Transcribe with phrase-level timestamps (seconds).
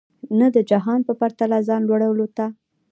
[0.39, 2.45] نه د جهان په پرتله ځان لوړولو ته.